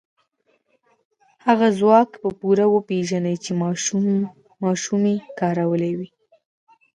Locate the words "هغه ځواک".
1.45-2.09